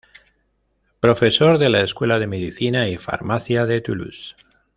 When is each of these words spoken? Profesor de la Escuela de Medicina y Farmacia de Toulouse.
Profesor 0.99 1.59
de 1.59 1.69
la 1.69 1.81
Escuela 1.81 2.17
de 2.17 2.25
Medicina 2.25 2.89
y 2.89 2.97
Farmacia 2.97 3.67
de 3.67 3.81
Toulouse. 3.81 4.33